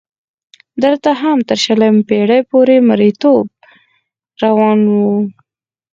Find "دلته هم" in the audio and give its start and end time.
0.83-1.37